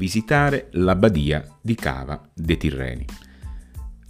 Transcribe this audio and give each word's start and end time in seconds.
visitare 0.00 0.68
l'abbadia 0.72 1.46
di 1.60 1.74
Cava 1.74 2.18
dei 2.32 2.56
Tirreni. 2.56 3.04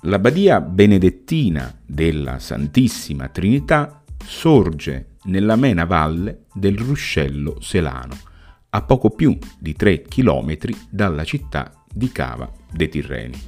L'abbadia 0.03 0.61
benedettina 0.61 1.77
della 1.85 2.39
Santissima 2.39 3.27
Trinità 3.27 4.05
sorge 4.25 5.17
nell'amena 5.25 5.85
valle 5.87 6.45
del 6.55 6.79
Ruscello 6.79 7.61
Selano, 7.61 8.17
a 8.71 8.83
poco 8.83 9.11
più 9.11 9.37
di 9.59 9.75
3 9.75 10.03
km 10.03 10.57
dalla 10.89 11.25
città 11.25 11.73
di 11.93 12.13
Cava 12.13 12.49
dei 12.73 12.89
Tirreni, 12.89 13.39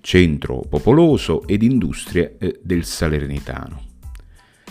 centro 0.00 0.60
popoloso 0.68 1.46
ed 1.46 1.62
industrie 1.62 2.36
eh, 2.38 2.58
del 2.64 2.84
Salernitano. 2.84 3.90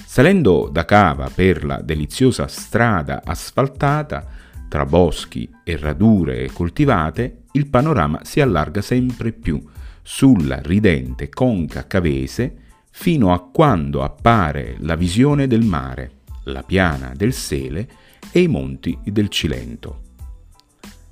Salendo 0.05 0.67
da 0.69 0.83
Cava 0.83 1.31
per 1.33 1.63
la 1.63 1.79
deliziosa 1.81 2.45
strada 2.47 3.21
asfaltata, 3.23 4.40
tra 4.71 4.85
boschi 4.85 5.51
e 5.65 5.75
radure 5.75 6.49
coltivate, 6.53 7.41
il 7.51 7.67
panorama 7.67 8.21
si 8.23 8.39
allarga 8.39 8.81
sempre 8.81 9.33
più 9.33 9.61
sulla 10.01 10.61
ridente 10.61 11.27
conca 11.27 11.85
cavese 11.85 12.55
fino 12.89 13.33
a 13.33 13.41
quando 13.41 14.01
appare 14.01 14.77
la 14.79 14.95
visione 14.95 15.45
del 15.47 15.65
mare, 15.65 16.19
la 16.45 16.63
piana 16.63 17.11
del 17.13 17.33
Sele 17.33 17.85
e 18.31 18.43
i 18.43 18.47
monti 18.47 18.97
del 19.03 19.27
Cilento. 19.27 20.03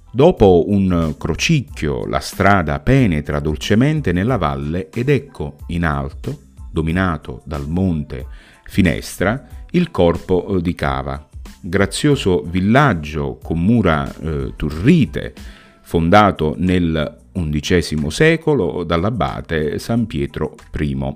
Dopo 0.09 0.63
un 0.69 1.15
crocicchio 1.17 2.05
la 2.05 2.21
strada 2.21 2.79
penetra 2.79 3.41
dolcemente 3.41 4.13
nella 4.13 4.37
valle 4.37 4.89
ed 4.89 5.09
ecco 5.09 5.57
in 5.67 5.83
alto, 5.83 6.43
dominato 6.71 7.41
dal 7.43 7.67
monte 7.67 8.25
Finestra, 8.63 9.45
il 9.71 9.91
corpo 9.91 10.55
eh, 10.55 10.61
di 10.61 10.73
Cava, 10.75 11.28
grazioso 11.61 12.41
villaggio 12.41 13.39
con 13.41 13.59
mura 13.59 14.11
eh, 14.21 14.53
turrite, 14.55 15.33
fondato 15.81 16.55
nel 16.57 17.17
XI 17.31 18.09
secolo 18.09 18.83
dall'abate 18.83 19.79
San 19.79 20.05
Pietro 20.07 20.55
I. 20.77 21.15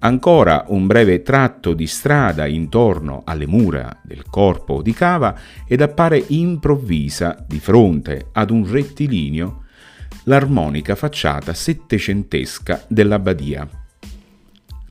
Ancora 0.00 0.64
un 0.68 0.86
breve 0.86 1.22
tratto 1.22 1.74
di 1.74 1.88
strada 1.88 2.46
intorno 2.46 3.22
alle 3.24 3.46
mura 3.48 4.00
del 4.04 4.24
corpo 4.30 4.80
di 4.80 4.92
cava 4.92 5.36
ed 5.66 5.80
appare 5.80 6.22
improvvisa 6.28 7.44
di 7.46 7.58
fronte 7.58 8.28
ad 8.32 8.50
un 8.50 8.70
rettilineo 8.70 9.64
l'armonica 10.24 10.94
facciata 10.94 11.52
settecentesca 11.52 12.84
dell'abbadia. 12.86 13.87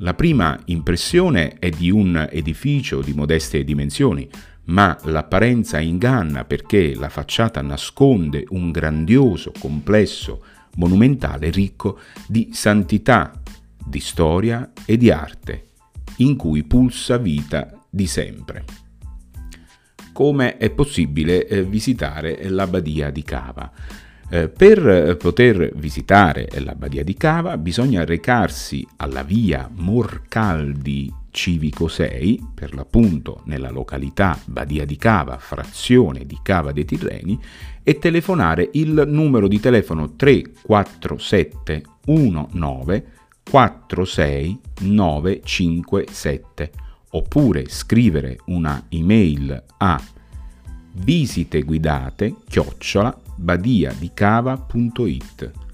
La 0.02 0.14
prima 0.14 0.60
impressione 0.66 1.56
è 1.58 1.70
di 1.70 1.90
un 1.90 2.28
edificio 2.30 3.02
di 3.02 3.14
modeste 3.14 3.64
dimensioni, 3.64 4.30
ma 4.66 4.96
l'apparenza 5.06 5.80
inganna 5.80 6.46
perché 6.46 6.94
la 6.94 7.10
facciata 7.10 7.62
nasconde 7.62 8.46
un 8.50 8.70
grandioso 8.70 9.52
complesso 9.58 10.44
monumentale 10.76 11.50
ricco 11.50 12.00
di 12.28 12.50
santità, 12.52 13.42
di 13.84 14.00
storia 14.00 14.72
e 14.86 14.98
di 14.98 15.10
arte, 15.10 15.70
in 16.18 16.36
cui 16.36 16.64
pulsa 16.64 17.18
vita 17.18 17.84
di 17.90 18.06
sempre. 18.06 18.66
Come 20.14 20.58
è 20.58 20.70
possibile 20.70 21.48
eh, 21.48 21.64
visitare 21.64 22.48
l'abbadia 22.50 23.10
di 23.10 23.24
Cava? 23.24 23.72
Eh, 24.30 24.50
per 24.50 25.16
poter 25.18 25.72
visitare 25.76 26.50
l'abbadia 26.60 27.02
di 27.02 27.14
Cava 27.14 27.58
bisogna 27.58 28.04
recarsi 28.04 28.86
alla 28.98 29.24
via 29.24 29.70
Morcaldi 29.74 31.14
civico 31.32 31.88
6, 31.88 32.48
per 32.54 32.74
l'appunto 32.74 33.42
nella 33.46 33.70
località 33.70 34.38
Badia 34.44 34.86
di 34.86 34.98
Cava, 34.98 35.38
frazione 35.38 36.26
di 36.26 36.40
Cava 36.42 36.74
dei 36.74 36.84
Tirreni, 36.84 37.40
e 37.84 38.00
telefonare. 38.00 38.70
Il 38.74 39.04
numero 39.08 39.48
di 39.48 39.60
telefono 39.62 40.16
347 40.16 41.84
19 42.04 43.06
46 43.50 44.60
957 44.82 46.72
oppure 47.12 47.70
scrivere 47.70 48.40
una 48.48 48.88
email 48.90 49.64
a 49.78 50.02
visite 50.96 51.62
guidate 51.62 52.36
chiocciola 52.50 53.22
badiadicava.it 53.38 55.66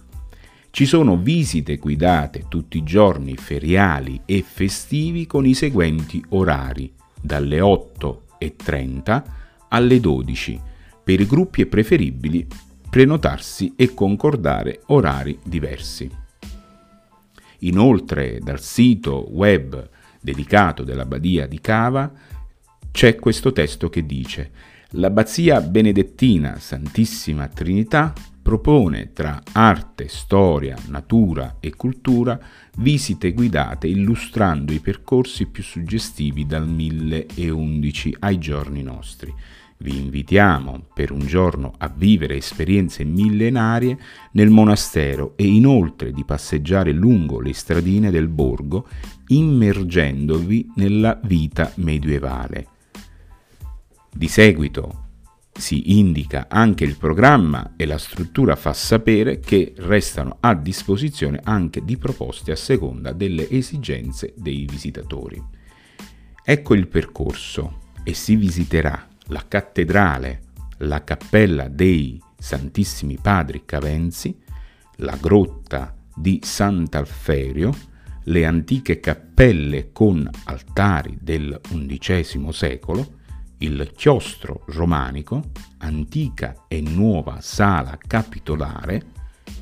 ci 0.76 0.88
sono 0.88 1.18
visite 1.18 1.78
guidate 1.78 2.46
tutti 2.48 2.78
i 2.78 2.84
giorni 2.84 3.36
feriali 3.36 4.22
e 4.26 4.42
festivi 4.42 5.28
con 5.28 5.46
i 5.46 5.54
seguenti 5.54 6.20
orari, 6.30 6.92
dalle 7.22 7.60
8.30 7.60 9.24
alle 9.68 10.00
12. 10.00 10.60
Per 11.04 11.20
i 11.20 11.28
gruppi 11.28 11.62
è 11.62 11.68
preferibile 11.68 12.48
prenotarsi 12.90 13.74
e 13.76 13.94
concordare 13.94 14.82
orari 14.88 15.38
diversi. 15.44 16.10
Inoltre 17.60 18.40
dal 18.40 18.60
sito 18.60 19.28
web 19.30 19.90
dedicato 20.20 20.84
dell'Abbadia 20.84 21.46
di 21.46 21.62
Cava 21.62 22.12
c'è 22.90 23.14
questo 23.18 23.52
testo 23.52 23.90
che 23.90 24.08
dice 24.08 24.52
L'Abbazia 24.98 25.60
Benedettina 25.60 26.60
Santissima 26.60 27.48
Trinità 27.48 28.14
propone 28.44 29.12
tra 29.12 29.42
arte, 29.52 30.08
storia, 30.08 30.78
natura 30.90 31.58
e 31.60 31.76
cultura 31.76 32.40
visite 32.78 33.32
guidate 33.32 33.88
illustrando 33.88 34.72
i 34.72 34.78
percorsi 34.78 35.48
più 35.48 35.64
suggestivi 35.64 36.46
dal 36.46 36.68
1011 36.68 38.18
ai 38.20 38.38
giorni 38.38 38.84
nostri. 38.84 39.34
Vi 39.78 39.98
invitiamo 39.98 40.86
per 40.94 41.12
un 41.12 41.26
giorno 41.26 41.74
a 41.80 41.92
vivere 41.94 42.36
esperienze 42.36 43.04
millenarie 43.04 43.98
nel 44.34 44.52
monastero 44.52 45.34
e 45.36 45.48
inoltre 45.48 46.12
di 46.12 46.24
passeggiare 46.24 46.92
lungo 46.92 47.40
le 47.40 47.54
stradine 47.54 48.12
del 48.12 48.28
borgo 48.28 48.88
immergendovi 49.26 50.74
nella 50.76 51.20
vita 51.24 51.72
medievale. 51.78 52.73
Di 54.16 54.28
seguito 54.28 55.02
si 55.52 55.98
indica 55.98 56.48
anche 56.50 56.84
il 56.84 56.98
programma 56.98 57.74
e 57.76 57.86
la 57.86 57.98
struttura 57.98 58.56
fa 58.56 58.74
sapere 58.74 59.40
che 59.40 59.74
restano 59.78 60.38
a 60.40 60.54
disposizione 60.56 61.40
anche 61.44 61.84
di 61.84 61.98
proposte 61.98 62.52
a 62.52 62.56
seconda 62.56 63.12
delle 63.12 63.50
esigenze 63.50 64.34
dei 64.36 64.66
visitatori. 64.70 65.42
Ecco 66.44 66.74
il 66.76 66.88
percorso 66.88 67.92
e 68.04 68.14
si 68.14 68.36
visiterà 68.36 69.08
la 69.28 69.46
cattedrale, 69.48 70.42
la 70.80 71.04
cappella 71.04 71.68
dei 71.68 72.22
Santissimi 72.38 73.18
Padri 73.22 73.64
Cavenzi, 73.66 74.38
la 74.98 75.18
grotta 75.20 75.96
di 76.14 76.40
Sant'Alferio, 76.44 77.74
le 78.26 78.46
antiche 78.46 79.00
cappelle 79.00 79.92
con 79.92 80.30
altari 80.46 81.18
del 81.22 81.60
XI 81.62 82.48
secolo, 82.52 83.22
il 83.64 83.92
chiostro 83.96 84.64
romanico, 84.68 85.52
antica 85.78 86.66
e 86.68 86.82
nuova 86.82 87.40
sala 87.40 87.98
capitolare, 87.98 89.06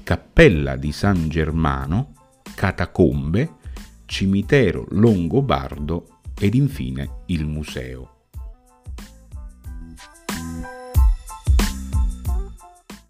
cappella 0.03 0.75
di 0.75 0.91
San 0.91 1.29
Germano, 1.29 2.13
catacombe, 2.55 3.57
cimitero 4.05 4.87
longobardo 4.89 6.21
ed 6.39 6.55
infine 6.55 7.21
il 7.27 7.45
museo. 7.45 8.20